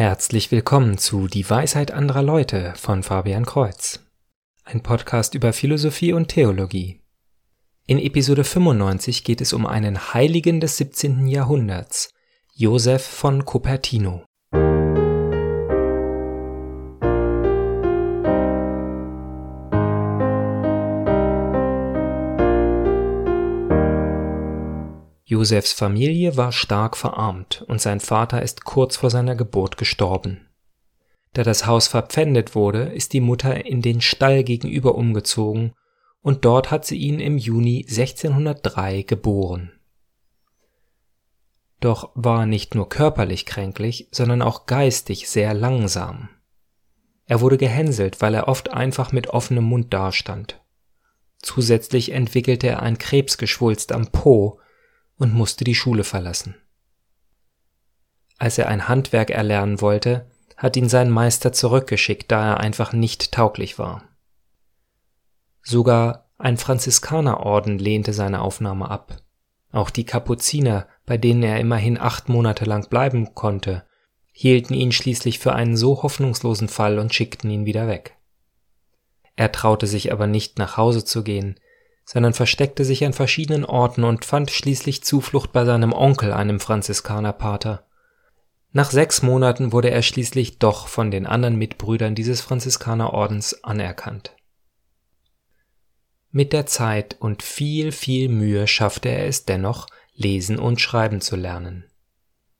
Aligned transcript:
Herzlich 0.00 0.50
willkommen 0.50 0.96
zu 0.96 1.28
Die 1.28 1.50
Weisheit 1.50 1.90
anderer 1.90 2.22
Leute 2.22 2.72
von 2.74 3.02
Fabian 3.02 3.44
Kreuz. 3.44 4.00
Ein 4.64 4.82
Podcast 4.82 5.34
über 5.34 5.52
Philosophie 5.52 6.14
und 6.14 6.28
Theologie. 6.28 7.02
In 7.86 7.98
Episode 7.98 8.44
95 8.44 9.24
geht 9.24 9.42
es 9.42 9.52
um 9.52 9.66
einen 9.66 10.14
Heiligen 10.14 10.58
des 10.58 10.78
17. 10.78 11.26
Jahrhunderts, 11.26 12.14
Joseph 12.54 13.02
von 13.04 13.44
Cupertino. 13.44 14.24
Josefs 25.30 25.72
Familie 25.72 26.36
war 26.36 26.50
stark 26.50 26.96
verarmt 26.96 27.64
und 27.68 27.80
sein 27.80 28.00
Vater 28.00 28.42
ist 28.42 28.64
kurz 28.64 28.96
vor 28.96 29.10
seiner 29.10 29.36
Geburt 29.36 29.76
gestorben. 29.76 30.48
Da 31.34 31.44
das 31.44 31.66
Haus 31.66 31.86
verpfändet 31.86 32.56
wurde, 32.56 32.82
ist 32.82 33.12
die 33.12 33.20
Mutter 33.20 33.64
in 33.64 33.80
den 33.80 34.00
Stall 34.00 34.42
gegenüber 34.42 34.96
umgezogen 34.96 35.72
und 36.20 36.44
dort 36.44 36.72
hat 36.72 36.84
sie 36.84 36.96
ihn 36.96 37.20
im 37.20 37.38
Juni 37.38 37.86
1603 37.88 39.02
geboren. 39.02 39.70
Doch 41.78 42.10
war 42.14 42.44
nicht 42.44 42.74
nur 42.74 42.88
körperlich 42.88 43.46
kränklich, 43.46 44.08
sondern 44.10 44.42
auch 44.42 44.66
geistig 44.66 45.30
sehr 45.30 45.54
langsam. 45.54 46.28
Er 47.26 47.40
wurde 47.40 47.56
gehänselt, 47.56 48.20
weil 48.20 48.34
er 48.34 48.48
oft 48.48 48.70
einfach 48.70 49.12
mit 49.12 49.28
offenem 49.28 49.62
Mund 49.62 49.94
dastand. 49.94 50.60
Zusätzlich 51.38 52.10
entwickelte 52.10 52.66
er 52.66 52.82
ein 52.82 52.98
Krebsgeschwulst 52.98 53.92
am 53.92 54.08
Po, 54.08 54.58
und 55.20 55.34
musste 55.34 55.64
die 55.64 55.74
Schule 55.74 56.02
verlassen. 56.02 56.56
Als 58.38 58.56
er 58.56 58.68
ein 58.68 58.88
Handwerk 58.88 59.30
erlernen 59.30 59.80
wollte, 59.82 60.30
hat 60.56 60.76
ihn 60.76 60.88
sein 60.88 61.10
Meister 61.10 61.52
zurückgeschickt, 61.52 62.32
da 62.32 62.52
er 62.52 62.60
einfach 62.60 62.92
nicht 62.92 63.32
tauglich 63.32 63.78
war. 63.78 64.08
Sogar 65.62 66.30
ein 66.38 66.56
Franziskanerorden 66.56 67.78
lehnte 67.78 68.14
seine 68.14 68.40
Aufnahme 68.40 68.90
ab. 68.90 69.22
Auch 69.72 69.90
die 69.90 70.04
Kapuziner, 70.04 70.88
bei 71.04 71.18
denen 71.18 71.42
er 71.42 71.60
immerhin 71.60 72.00
acht 72.00 72.30
Monate 72.30 72.64
lang 72.64 72.88
bleiben 72.88 73.34
konnte, 73.34 73.84
hielten 74.32 74.72
ihn 74.72 74.90
schließlich 74.90 75.38
für 75.38 75.52
einen 75.52 75.76
so 75.76 76.02
hoffnungslosen 76.02 76.68
Fall 76.68 76.98
und 76.98 77.14
schickten 77.14 77.50
ihn 77.50 77.66
wieder 77.66 77.88
weg. 77.88 78.16
Er 79.36 79.52
traute 79.52 79.86
sich 79.86 80.12
aber 80.12 80.26
nicht 80.26 80.58
nach 80.58 80.78
Hause 80.78 81.04
zu 81.04 81.22
gehen, 81.22 81.60
sondern 82.12 82.34
versteckte 82.34 82.84
sich 82.84 83.04
an 83.04 83.12
verschiedenen 83.12 83.64
Orten 83.64 84.02
und 84.02 84.24
fand 84.24 84.50
schließlich 84.50 85.04
Zuflucht 85.04 85.52
bei 85.52 85.64
seinem 85.64 85.92
Onkel, 85.92 86.32
einem 86.32 86.58
Franziskanerpater. 86.58 87.86
Nach 88.72 88.90
sechs 88.90 89.22
Monaten 89.22 89.70
wurde 89.70 89.92
er 89.92 90.02
schließlich 90.02 90.58
doch 90.58 90.88
von 90.88 91.12
den 91.12 91.24
anderen 91.24 91.54
Mitbrüdern 91.54 92.16
dieses 92.16 92.40
Franziskanerordens 92.40 93.62
anerkannt. 93.62 94.34
Mit 96.32 96.52
der 96.52 96.66
Zeit 96.66 97.16
und 97.20 97.44
viel, 97.44 97.92
viel 97.92 98.28
Mühe 98.28 98.66
schaffte 98.66 99.08
er 99.08 99.28
es 99.28 99.44
dennoch, 99.44 99.86
lesen 100.12 100.58
und 100.58 100.80
schreiben 100.80 101.20
zu 101.20 101.36
lernen. 101.36 101.84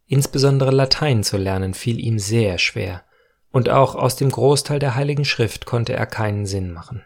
Insbesondere 0.06 0.70
Latein 0.70 1.24
zu 1.24 1.36
lernen 1.38 1.74
fiel 1.74 1.98
ihm 1.98 2.20
sehr 2.20 2.58
schwer, 2.58 3.02
und 3.50 3.68
auch 3.68 3.96
aus 3.96 4.14
dem 4.14 4.30
Großteil 4.30 4.78
der 4.78 4.94
Heiligen 4.94 5.24
Schrift 5.24 5.66
konnte 5.66 5.92
er 5.94 6.06
keinen 6.06 6.46
Sinn 6.46 6.70
machen. 6.70 7.02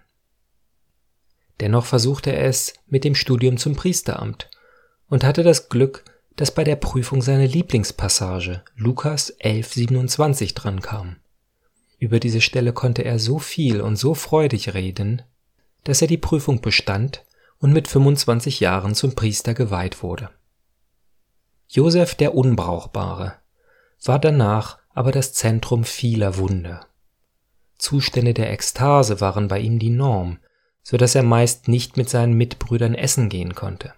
Dennoch 1.61 1.87
versuchte 1.87 2.33
er 2.33 2.47
es 2.47 2.75
mit 2.87 3.05
dem 3.05 3.15
Studium 3.15 3.57
zum 3.57 3.77
Priesteramt 3.77 4.51
und 5.09 5.25
hatte 5.25 5.43
das 5.43 5.69
Glück, 5.69 6.05
dass 6.37 6.53
bei 6.53 6.65
der 6.65 6.77
Prüfung 6.77 7.23
seine 7.23 7.47
Lieblingspassage 7.47 8.63
Lukas 8.77 9.39
11,27 9.39 10.55
drankam. 10.55 11.17
Über 11.99 12.19
diese 12.19 12.41
Stelle 12.41 12.73
konnte 12.73 13.05
er 13.05 13.19
so 13.19 13.39
viel 13.39 13.81
und 13.81 13.97
so 13.97 14.15
freudig 14.15 14.75
reden, 14.75 15.23
dass 15.85 16.03
er 16.03 16.09
die 16.09 16.19
Prüfung 16.19 16.61
bestand 16.61 17.25
und 17.59 17.73
mit 17.73 17.87
25 17.89 18.61
Jahren 18.61 18.95
zum 18.95 19.15
Priester 19.15 19.55
geweiht 19.55 20.03
wurde. 20.03 20.31
Josef 21.69 22.15
der 22.15 22.35
Unbrauchbare 22.35 23.35
war 24.05 24.19
danach 24.19 24.79
aber 24.91 25.13
das 25.13 25.33
Zentrum 25.33 25.85
vieler 25.85 26.37
Wunder. 26.37 26.87
Zustände 27.79 28.35
der 28.35 28.51
Ekstase 28.51 29.21
waren 29.21 29.49
bei 29.49 29.61
ihm 29.61 29.79
die 29.79 29.91
Norm, 29.91 30.39
so 30.85 30.99
dass 30.99 31.17
er 31.17 31.25
meist 31.25 31.67
nicht 31.67 31.97
mit 31.97 32.09
seinen 32.09 32.35
Mitbrüdern 32.35 32.95
essen 32.95 33.29
gehen 33.29 33.55
konnte. 33.55 33.95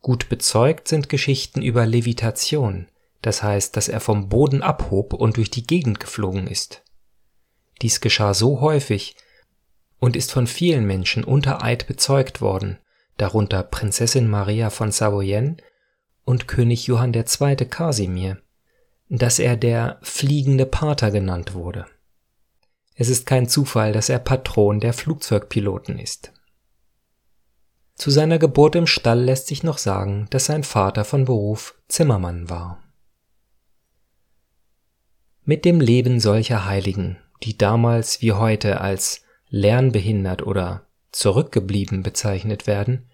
Gut 0.00 0.30
bezeugt 0.30 0.88
sind 0.88 1.10
Geschichten 1.10 1.60
über 1.60 1.86
Levitation, 1.86 2.88
das 3.20 3.42
heißt, 3.42 3.76
dass 3.76 3.88
er 3.88 4.00
vom 4.00 4.30
Boden 4.30 4.62
abhob 4.62 5.12
und 5.12 5.36
durch 5.36 5.50
die 5.50 5.66
Gegend 5.66 6.00
geflogen 6.00 6.46
ist. 6.46 6.82
Dies 7.82 8.00
geschah 8.00 8.32
so 8.32 8.62
häufig 8.62 9.14
und 9.98 10.16
ist 10.16 10.32
von 10.32 10.46
vielen 10.46 10.86
Menschen 10.86 11.22
unter 11.22 11.62
Eid 11.62 11.86
bezeugt 11.86 12.40
worden, 12.40 12.78
darunter 13.18 13.62
Prinzessin 13.62 14.28
Maria 14.28 14.70
von 14.70 14.90
Savoyen 14.90 15.60
und 16.24 16.48
König 16.48 16.86
Johann 16.86 17.12
II. 17.12 17.56
Kasimir, 17.66 18.38
dass 19.10 19.38
er 19.38 19.56
der 19.56 19.98
fliegende 20.00 20.64
Pater 20.64 21.10
genannt 21.10 21.52
wurde. 21.52 21.84
Es 23.00 23.08
ist 23.08 23.24
kein 23.24 23.48
Zufall, 23.48 23.92
dass 23.94 24.10
er 24.10 24.18
Patron 24.18 24.78
der 24.78 24.92
Flugzeugpiloten 24.92 25.98
ist. 25.98 26.34
Zu 27.94 28.10
seiner 28.10 28.38
Geburt 28.38 28.74
im 28.76 28.86
Stall 28.86 29.22
lässt 29.22 29.46
sich 29.46 29.62
noch 29.62 29.78
sagen, 29.78 30.26
dass 30.28 30.44
sein 30.44 30.64
Vater 30.64 31.06
von 31.06 31.24
Beruf 31.24 31.76
Zimmermann 31.88 32.50
war. 32.50 32.82
Mit 35.44 35.64
dem 35.64 35.80
Leben 35.80 36.20
solcher 36.20 36.66
Heiligen, 36.66 37.16
die 37.42 37.56
damals 37.56 38.20
wie 38.20 38.32
heute 38.32 38.82
als 38.82 39.22
lernbehindert 39.48 40.46
oder 40.46 40.86
zurückgeblieben 41.10 42.02
bezeichnet 42.02 42.66
werden, 42.66 43.08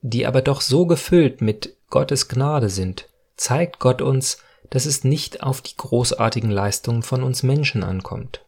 die 0.00 0.26
aber 0.26 0.42
doch 0.42 0.60
so 0.60 0.84
gefüllt 0.84 1.42
mit 1.42 1.76
Gottes 1.90 2.26
Gnade 2.26 2.70
sind, 2.70 3.08
zeigt 3.36 3.78
Gott 3.78 4.02
uns, 4.02 4.38
dass 4.70 4.84
es 4.84 5.04
nicht 5.04 5.44
auf 5.44 5.60
die 5.62 5.76
großartigen 5.76 6.50
Leistungen 6.50 7.04
von 7.04 7.22
uns 7.22 7.44
Menschen 7.44 7.84
ankommt. 7.84 8.44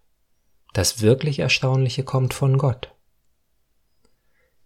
Das 0.73 1.01
wirklich 1.01 1.39
Erstaunliche 1.39 2.05
kommt 2.05 2.35
von 2.35 2.59
Gott. 2.59 2.95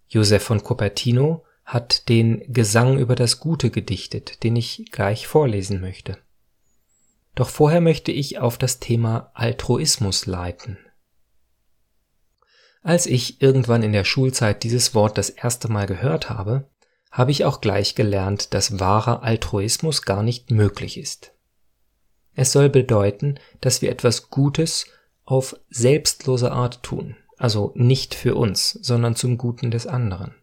Joseph 0.08 0.42
von 0.42 0.62
Cupertino 0.62 1.44
hat 1.64 2.08
den 2.08 2.44
Gesang 2.52 2.98
über 2.98 3.14
das 3.14 3.40
Gute 3.40 3.70
gedichtet, 3.70 4.42
den 4.44 4.54
ich 4.54 4.86
gleich 4.92 5.26
vorlesen 5.26 5.80
möchte. 5.80 6.18
Doch 7.34 7.48
vorher 7.48 7.80
möchte 7.80 8.12
ich 8.12 8.38
auf 8.38 8.58
das 8.58 8.78
Thema 8.78 9.30
Altruismus 9.34 10.26
leiten. 10.26 10.78
Als 12.82 13.06
ich 13.06 13.40
irgendwann 13.40 13.82
in 13.82 13.92
der 13.92 14.04
Schulzeit 14.04 14.62
dieses 14.62 14.94
Wort 14.94 15.16
das 15.16 15.30
erste 15.30 15.68
Mal 15.68 15.86
gehört 15.86 16.28
habe, 16.28 16.68
habe 17.10 17.30
ich 17.30 17.44
auch 17.44 17.60
gleich 17.60 17.94
gelernt, 17.94 18.52
dass 18.52 18.78
wahrer 18.78 19.22
Altruismus 19.22 20.02
gar 20.02 20.22
nicht 20.22 20.50
möglich 20.50 20.98
ist. 20.98 21.32
Es 22.34 22.52
soll 22.52 22.68
bedeuten, 22.68 23.38
dass 23.60 23.80
wir 23.80 23.90
etwas 23.90 24.28
Gutes 24.28 24.86
auf 25.24 25.56
selbstlose 25.70 26.52
Art 26.52 26.82
tun, 26.82 27.16
also 27.36 27.72
nicht 27.74 28.14
für 28.14 28.34
uns, 28.34 28.70
sondern 28.70 29.16
zum 29.16 29.38
Guten 29.38 29.70
des 29.70 29.86
anderen. 29.86 30.34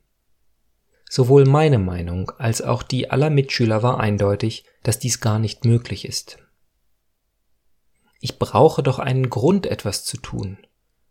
Sowohl 1.10 1.46
meine 1.46 1.78
Meinung 1.78 2.32
als 2.38 2.62
auch 2.62 2.84
die 2.84 3.12
aller 3.12 3.30
Mitschüler 3.30 3.84
war 3.84 4.00
eindeutig, 4.00 4.66
dass 4.84 4.98
dies 4.98 5.20
gar 5.20 5.40
nicht 5.40 5.66
möglich 5.66 6.06
ist. 6.06 6.38
Ich 8.20 8.40
brauche 8.40 8.84
doch 8.84 9.00
einen 9.00 9.30
Grund, 9.30 9.66
etwas 9.66 10.06
zu 10.06 10.18
tun, 10.18 10.58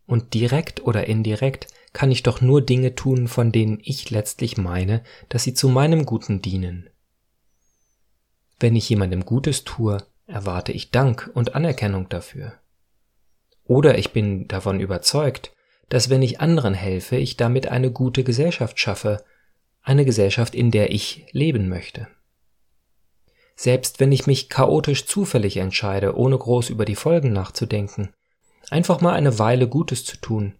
und 0.07 0.33
direkt 0.33 0.83
oder 0.83 1.07
indirekt 1.07 1.67
kann 1.93 2.11
ich 2.11 2.23
doch 2.23 2.41
nur 2.41 2.61
Dinge 2.61 2.95
tun, 2.95 3.27
von 3.27 3.51
denen 3.51 3.79
ich 3.83 4.09
letztlich 4.09 4.57
meine, 4.57 5.03
dass 5.29 5.43
sie 5.43 5.53
zu 5.53 5.69
meinem 5.69 6.05
Guten 6.05 6.41
dienen. 6.41 6.89
Wenn 8.59 8.75
ich 8.75 8.89
jemandem 8.89 9.25
Gutes 9.25 9.63
tue, 9.63 9.97
erwarte 10.25 10.71
ich 10.71 10.91
Dank 10.91 11.29
und 11.33 11.55
Anerkennung 11.55 12.09
dafür. 12.09 12.60
Oder 13.71 13.97
ich 13.97 14.11
bin 14.11 14.49
davon 14.49 14.81
überzeugt, 14.81 15.53
dass 15.87 16.09
wenn 16.09 16.21
ich 16.21 16.41
anderen 16.41 16.73
helfe, 16.73 17.15
ich 17.15 17.37
damit 17.37 17.69
eine 17.69 17.89
gute 17.89 18.25
Gesellschaft 18.25 18.77
schaffe, 18.77 19.23
eine 19.81 20.03
Gesellschaft, 20.03 20.55
in 20.55 20.71
der 20.71 20.91
ich 20.91 21.25
leben 21.31 21.69
möchte. 21.69 22.09
Selbst 23.55 24.01
wenn 24.01 24.11
ich 24.11 24.27
mich 24.27 24.49
chaotisch 24.49 25.05
zufällig 25.05 25.55
entscheide, 25.55 26.17
ohne 26.17 26.37
groß 26.37 26.69
über 26.69 26.83
die 26.83 26.97
Folgen 26.97 27.31
nachzudenken, 27.31 28.13
einfach 28.69 28.99
mal 28.99 29.13
eine 29.13 29.39
Weile 29.39 29.69
Gutes 29.69 30.03
zu 30.03 30.17
tun, 30.17 30.55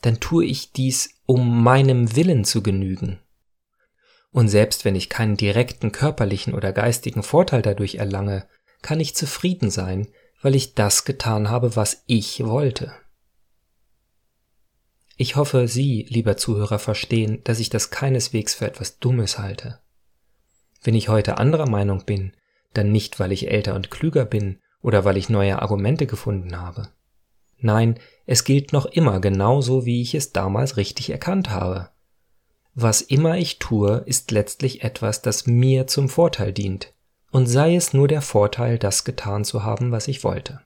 dann 0.00 0.18
tue 0.18 0.46
ich 0.46 0.72
dies, 0.72 1.10
um 1.26 1.62
meinem 1.62 2.16
Willen 2.16 2.46
zu 2.46 2.62
genügen. 2.62 3.18
Und 4.30 4.48
selbst 4.48 4.86
wenn 4.86 4.96
ich 4.96 5.10
keinen 5.10 5.36
direkten 5.36 5.92
körperlichen 5.92 6.54
oder 6.54 6.72
geistigen 6.72 7.22
Vorteil 7.22 7.60
dadurch 7.60 7.96
erlange, 7.96 8.48
kann 8.80 8.98
ich 8.98 9.14
zufrieden 9.14 9.68
sein, 9.68 10.08
weil 10.44 10.54
ich 10.54 10.74
das 10.74 11.06
getan 11.06 11.48
habe, 11.48 11.74
was 11.74 12.04
ich 12.06 12.44
wollte. 12.44 12.92
Ich 15.16 15.36
hoffe, 15.36 15.68
Sie, 15.68 16.04
lieber 16.10 16.36
Zuhörer, 16.36 16.78
verstehen, 16.78 17.40
dass 17.44 17.60
ich 17.60 17.70
das 17.70 17.88
keineswegs 17.88 18.54
für 18.54 18.66
etwas 18.66 18.98
Dummes 18.98 19.38
halte. 19.38 19.80
Wenn 20.82 20.94
ich 20.94 21.08
heute 21.08 21.38
anderer 21.38 21.66
Meinung 21.66 22.04
bin, 22.04 22.34
dann 22.74 22.92
nicht, 22.92 23.18
weil 23.18 23.32
ich 23.32 23.50
älter 23.50 23.74
und 23.74 23.90
klüger 23.90 24.26
bin 24.26 24.58
oder 24.82 25.06
weil 25.06 25.16
ich 25.16 25.30
neue 25.30 25.62
Argumente 25.62 26.06
gefunden 26.06 26.60
habe. 26.60 26.90
Nein, 27.56 27.98
es 28.26 28.44
gilt 28.44 28.74
noch 28.74 28.84
immer 28.84 29.20
genauso, 29.20 29.86
wie 29.86 30.02
ich 30.02 30.14
es 30.14 30.32
damals 30.32 30.76
richtig 30.76 31.08
erkannt 31.08 31.48
habe. 31.48 31.88
Was 32.74 33.00
immer 33.00 33.38
ich 33.38 33.60
tue, 33.60 34.02
ist 34.04 34.30
letztlich 34.30 34.84
etwas, 34.84 35.22
das 35.22 35.46
mir 35.46 35.86
zum 35.86 36.10
Vorteil 36.10 36.52
dient, 36.52 36.92
und 37.34 37.46
sei 37.46 37.74
es 37.74 37.92
nur 37.92 38.06
der 38.06 38.22
Vorteil, 38.22 38.78
das 38.78 39.02
getan 39.02 39.44
zu 39.44 39.64
haben, 39.64 39.90
was 39.90 40.06
ich 40.06 40.22
wollte. 40.22 40.60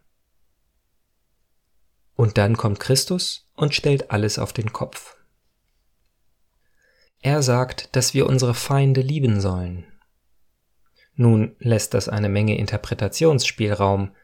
Und 2.14 2.36
dann 2.36 2.58
kommt 2.58 2.78
Christus 2.78 3.48
und 3.54 3.74
stellt 3.74 4.10
alles 4.10 4.38
auf 4.38 4.52
den 4.52 4.70
Kopf. 4.70 5.16
Er 7.22 7.42
sagt, 7.42 7.96
dass 7.96 8.12
wir 8.12 8.26
unsere 8.26 8.52
Feinde 8.52 9.00
lieben 9.00 9.40
sollen. 9.40 9.86
Nun 11.14 11.56
lässt 11.58 11.94
das 11.94 12.10
eine 12.10 12.28
Menge 12.28 12.58
Interpretationsspielraum, 12.58 14.14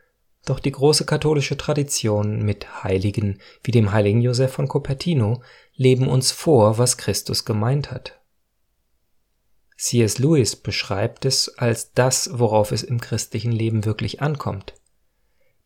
doch 0.45 0.61
die 0.61 0.73
große 0.73 1.07
katholische 1.07 1.57
Tradition 1.57 2.43
mit 2.45 2.85
Heiligen 2.85 3.41
wie 3.63 3.71
dem 3.71 3.91
heiligen 3.91 4.21
Josef 4.21 4.53
von 4.53 4.69
Cupertino 4.69 5.43
leben 5.77 6.09
uns 6.09 6.31
vor, 6.31 6.77
was 6.77 6.99
Christus 6.99 7.47
gemeint 7.47 7.91
hat. 7.91 8.21
C.S. 9.85 10.19
Lewis 10.19 10.57
beschreibt 10.57 11.27
es 11.27 11.59
als 11.59 11.93
das, 11.93 12.39
worauf 12.39 12.73
es 12.73 12.83
im 12.83 13.03
christlichen 13.03 13.53
Leben 13.53 13.85
wirklich 13.85 14.23
ankommt, 14.23 14.73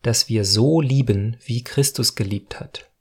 dass 0.01 0.27
wir 0.27 0.43
so 0.43 0.81
lieben, 0.81 1.37
wie 1.45 1.63
Christus 1.63 2.15
geliebt 2.15 2.59
hat, 2.59 2.91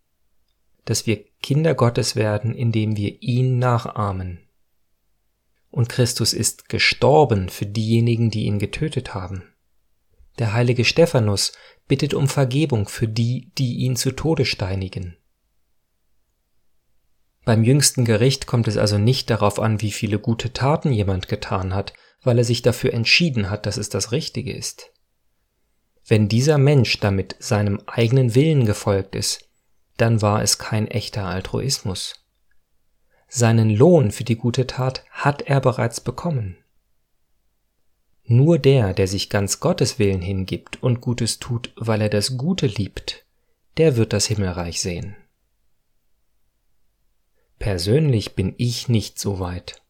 dass 0.85 1.09
wir 1.09 1.25
Kinder 1.43 1.75
Gottes 1.75 2.15
werden, 2.15 2.55
indem 2.55 2.97
wir 2.97 3.21
ihn 3.21 3.59
nachahmen. 3.59 4.47
Und 5.73 5.89
Christus 5.89 6.33
ist 6.33 6.69
gestorben 6.69 7.49
für 7.49 7.67
diejenigen, 7.67 8.31
die 8.31 8.45
ihn 8.45 8.61
getötet 8.61 9.13
haben. 9.13 9.43
Der 10.39 10.53
heilige 10.53 10.85
Stephanus 10.85 11.53
bittet 11.89 12.15
um 12.15 12.29
Vergebung 12.29 12.87
für 12.87 13.09
die, 13.09 13.51
die 13.59 13.79
ihn 13.79 13.97
zu 13.97 14.13
Tode 14.13 14.45
steinigen. 14.45 15.18
Beim 17.49 17.65
jüngsten 17.65 18.05
Gericht 18.05 18.47
kommt 18.47 18.69
es 18.69 18.77
also 18.77 18.99
nicht 18.99 19.31
darauf 19.31 19.59
an, 19.59 19.81
wie 19.81 19.91
viele 19.91 20.19
gute 20.19 20.53
Taten 20.53 20.93
jemand 20.93 21.29
getan 21.29 21.75
hat, 21.75 21.95
weil 22.21 22.37
er 22.37 22.45
sich 22.45 22.61
dafür 22.61 22.93
entschieden 22.93 23.49
hat, 23.49 23.65
dass 23.65 23.79
es 23.79 23.89
das 23.89 24.13
Richtige 24.13 24.53
ist. 24.53 24.93
Wenn 26.07 26.29
dieser 26.29 26.59
Mensch 26.59 27.01
damit 27.01 27.37
seinem 27.39 27.81
eigenen 27.87 28.35
Willen 28.35 28.67
gefolgt 28.67 29.15
ist, 29.15 29.49
dann 29.97 30.21
war 30.21 30.43
es 30.43 30.59
kein 30.59 30.89
echter 30.89 31.25
Altruismus. 31.25 32.23
Seinen 33.29 33.71
Lohn 33.71 34.11
für 34.11 34.25
die 34.25 34.37
gute 34.37 34.67
Tat 34.67 35.07
hat 35.11 35.41
er 35.41 35.63
bereits 35.63 36.03
bekommen. 36.03 36.59
Nur 38.25 38.59
der, 38.59 38.93
der 38.93 39.09
sich 39.09 39.31
ganz 39.31 39.59
Gottes 39.59 39.99
Willen 39.99 40.21
hingibt 40.21 40.83
und 40.83 41.01
Gutes 41.01 41.39
tut, 41.39 41.73
weil 41.77 42.03
er 42.03 42.11
das 42.11 42.37
Gute 42.37 42.67
liebt, 42.67 43.25
der 43.79 43.97
wird 43.97 44.13
das 44.13 44.27
Himmelreich 44.27 44.83
sehen. 44.83 45.17
Persönlich 47.59 48.35
bin 48.35 48.55
ich 48.57 48.89
nicht 48.89 49.19
so 49.19 49.41
weit. 49.41 49.83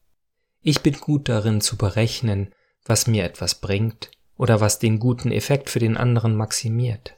Ich 0.62 0.80
bin 0.80 0.94
gut 0.94 1.28
darin 1.28 1.60
zu 1.60 1.76
berechnen, 1.76 2.54
was 2.84 3.06
mir 3.06 3.24
etwas 3.24 3.56
bringt 3.56 4.10
oder 4.36 4.60
was 4.60 4.78
den 4.78 4.98
guten 4.98 5.30
Effekt 5.30 5.68
für 5.68 5.78
den 5.78 5.96
anderen 5.96 6.34
maximiert. 6.34 7.14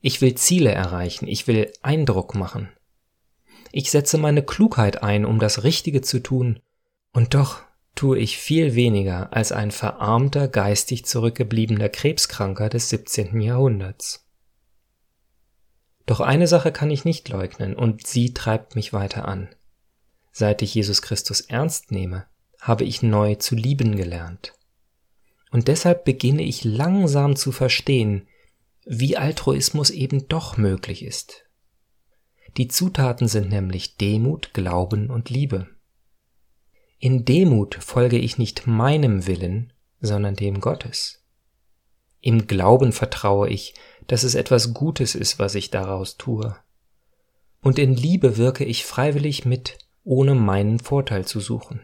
Ich 0.00 0.20
will 0.20 0.34
Ziele 0.34 0.72
erreichen, 0.72 1.28
ich 1.28 1.46
will 1.46 1.72
Eindruck 1.82 2.34
machen. 2.34 2.70
Ich 3.72 3.90
setze 3.90 4.18
meine 4.18 4.42
Klugheit 4.42 5.02
ein, 5.02 5.24
um 5.24 5.38
das 5.38 5.64
Richtige 5.64 6.00
zu 6.00 6.20
tun, 6.20 6.60
und 7.12 7.34
doch 7.34 7.62
tue 7.94 8.18
ich 8.18 8.38
viel 8.38 8.74
weniger 8.74 9.32
als 9.32 9.52
ein 9.52 9.70
verarmter, 9.70 10.48
geistig 10.48 11.04
zurückgebliebener 11.04 11.88
Krebskranker 11.88 12.68
des 12.68 12.88
17. 12.90 13.40
Jahrhunderts. 13.40 14.26
Doch 16.06 16.20
eine 16.20 16.46
Sache 16.46 16.72
kann 16.72 16.90
ich 16.90 17.04
nicht 17.04 17.28
leugnen, 17.28 17.74
und 17.74 18.06
sie 18.06 18.32
treibt 18.32 18.76
mich 18.76 18.92
weiter 18.92 19.26
an. 19.26 19.48
Seit 20.38 20.60
ich 20.60 20.74
Jesus 20.74 21.00
Christus 21.00 21.40
ernst 21.40 21.92
nehme, 21.92 22.26
habe 22.60 22.84
ich 22.84 23.00
neu 23.00 23.36
zu 23.36 23.54
lieben 23.54 23.96
gelernt. 23.96 24.52
Und 25.50 25.66
deshalb 25.66 26.04
beginne 26.04 26.42
ich 26.42 26.62
langsam 26.62 27.36
zu 27.36 27.52
verstehen, 27.52 28.28
wie 28.84 29.16
Altruismus 29.16 29.88
eben 29.88 30.28
doch 30.28 30.58
möglich 30.58 31.02
ist. 31.02 31.46
Die 32.58 32.68
Zutaten 32.68 33.28
sind 33.28 33.48
nämlich 33.48 33.96
Demut, 33.96 34.52
Glauben 34.52 35.08
und 35.08 35.30
Liebe. 35.30 35.68
In 36.98 37.24
Demut 37.24 37.76
folge 37.76 38.18
ich 38.18 38.36
nicht 38.36 38.66
meinem 38.66 39.26
Willen, 39.26 39.72
sondern 40.02 40.36
dem 40.36 40.60
Gottes. 40.60 41.24
Im 42.20 42.46
Glauben 42.46 42.92
vertraue 42.92 43.48
ich, 43.48 43.72
dass 44.06 44.22
es 44.22 44.34
etwas 44.34 44.74
Gutes 44.74 45.14
ist, 45.14 45.38
was 45.38 45.54
ich 45.54 45.70
daraus 45.70 46.18
tue. 46.18 46.54
Und 47.62 47.78
in 47.78 47.96
Liebe 47.96 48.36
wirke 48.36 48.66
ich 48.66 48.84
freiwillig 48.84 49.46
mit, 49.46 49.78
ohne 50.06 50.36
meinen 50.36 50.78
Vorteil 50.78 51.24
zu 51.24 51.40
suchen. 51.40 51.80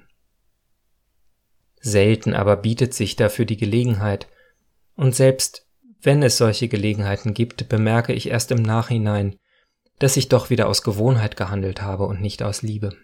Selten 1.80 2.34
aber 2.34 2.56
bietet 2.56 2.94
sich 2.94 3.16
dafür 3.16 3.44
die 3.44 3.56
Gelegenheit, 3.56 4.28
und 4.94 5.16
selbst 5.16 5.66
wenn 6.00 6.22
es 6.22 6.36
solche 6.36 6.68
Gelegenheiten 6.68 7.34
gibt, 7.34 7.68
bemerke 7.68 8.12
ich 8.12 8.28
erst 8.28 8.52
im 8.52 8.62
Nachhinein, 8.62 9.36
dass 9.98 10.16
ich 10.16 10.28
doch 10.28 10.50
wieder 10.50 10.68
aus 10.68 10.82
Gewohnheit 10.82 11.36
gehandelt 11.36 11.82
habe 11.82 12.06
und 12.06 12.20
nicht 12.20 12.42
aus 12.44 12.62
Liebe. 12.62 12.96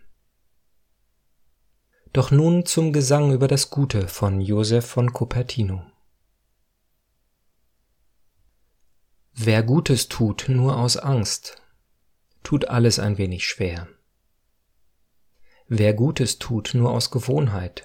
Doch 2.13 2.31
nun 2.31 2.65
zum 2.65 2.93
Gesang 2.93 3.33
über 3.33 3.49
das 3.49 3.71
Gute 3.71 4.07
von 4.07 4.41
Josef 4.41 4.87
von 4.87 5.13
Cupertino. 5.13 5.85
Wer 9.33 9.65
Gutes 9.65 10.09
tut 10.09 10.47
nur 10.49 10.77
aus 10.77 10.97
Angst, 10.97 11.61
tut 12.45 12.69
alles 12.69 12.99
ein 13.01 13.19
wenig 13.19 13.47
schwer. 13.47 13.89
Wer 15.71 15.93
Gutes 15.93 16.39
tut 16.39 16.73
nur 16.73 16.91
aus 16.93 17.11
Gewohnheit, 17.11 17.85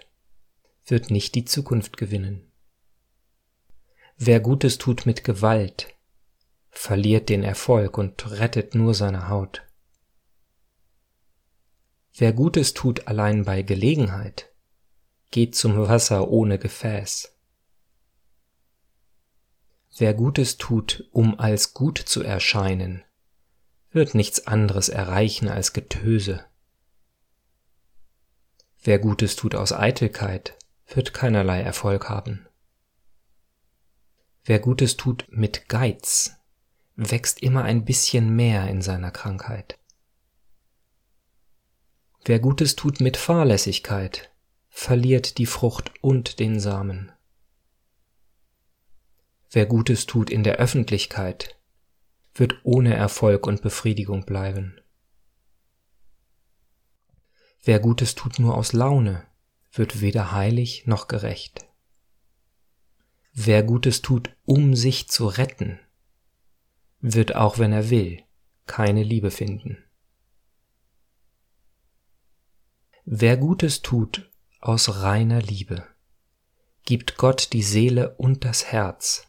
wird 0.85 1.11
nicht 1.11 1.35
die 1.35 1.43
Zukunft 1.43 1.97
gewinnen. 1.97 2.49
Wer 4.15 4.39
Gutes 4.39 4.77
tut 4.77 5.05
mit 5.05 5.25
Gewalt, 5.25 5.93
verliert 6.69 7.27
den 7.27 7.43
Erfolg 7.43 7.97
und 7.97 8.31
rettet 8.31 8.73
nur 8.73 8.93
seine 8.93 9.27
Haut. 9.27 9.63
Wer 12.15 12.31
Gutes 12.31 12.73
tut 12.73 13.09
allein 13.09 13.43
bei 13.43 13.63
Gelegenheit, 13.63 14.53
geht 15.31 15.53
zum 15.53 15.75
Wasser 15.75 16.29
ohne 16.29 16.59
Gefäß. 16.59 17.37
Wer 19.97 20.13
Gutes 20.13 20.57
tut, 20.57 21.09
um 21.11 21.37
als 21.37 21.73
gut 21.73 21.97
zu 21.97 22.23
erscheinen, 22.23 23.03
wird 23.91 24.15
nichts 24.15 24.47
anderes 24.47 24.87
erreichen 24.87 25.49
als 25.49 25.73
Getöse. 25.73 26.45
Wer 28.85 28.99
Gutes 28.99 29.37
tut 29.37 29.55
aus 29.55 29.71
Eitelkeit, 29.71 30.57
wird 30.87 31.13
keinerlei 31.13 31.61
Erfolg 31.61 32.09
haben. 32.09 32.45
Wer 34.43 34.59
Gutes 34.59 34.97
tut 34.97 35.25
mit 35.29 35.69
Geiz, 35.69 36.35
wächst 36.97 37.41
immer 37.41 37.63
ein 37.63 37.85
bisschen 37.85 38.35
mehr 38.35 38.67
in 38.67 38.81
seiner 38.81 39.11
Krankheit. 39.11 39.79
Wer 42.25 42.39
Gutes 42.39 42.75
tut 42.75 42.99
mit 42.99 43.15
Fahrlässigkeit, 43.15 44.33
verliert 44.67 45.37
die 45.37 45.45
Frucht 45.45 45.93
und 46.01 46.39
den 46.41 46.59
Samen. 46.59 47.13
Wer 49.49 49.65
Gutes 49.65 50.07
tut 50.07 50.29
in 50.29 50.43
der 50.43 50.57
Öffentlichkeit, 50.57 51.57
wird 52.35 52.55
ohne 52.63 52.95
Erfolg 52.95 53.47
und 53.47 53.61
Befriedigung 53.61 54.25
bleiben. 54.25 54.82
Wer 57.63 57.79
Gutes 57.79 58.15
tut 58.15 58.39
nur 58.39 58.55
aus 58.57 58.73
Laune, 58.73 59.25
wird 59.71 60.01
weder 60.01 60.33
heilig 60.33 60.85
noch 60.85 61.07
gerecht. 61.07 61.65
Wer 63.31 63.63
Gutes 63.63 64.01
tut, 64.01 64.35
um 64.45 64.75
sich 64.75 65.07
zu 65.07 65.27
retten, 65.27 65.79
wird 66.99 67.35
auch 67.35 67.57
wenn 67.59 67.71
er 67.71 67.89
will, 67.89 68.21
keine 68.67 69.01
Liebe 69.01 69.31
finden. 69.31 69.77
Wer 73.05 73.37
Gutes 73.37 73.81
tut 73.81 74.29
aus 74.59 75.01
reiner 75.01 75.41
Liebe, 75.41 75.87
gibt 76.83 77.17
Gott 77.17 77.53
die 77.53 77.63
Seele 77.63 78.15
und 78.15 78.43
das 78.43 78.65
Herz, 78.65 79.27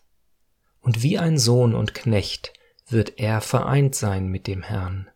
und 0.80 1.02
wie 1.02 1.18
ein 1.18 1.38
Sohn 1.38 1.74
und 1.74 1.94
Knecht 1.94 2.52
wird 2.88 3.18
er 3.18 3.40
vereint 3.40 3.94
sein 3.94 4.26
mit 4.26 4.48
dem 4.48 4.62
Herrn. 4.62 5.08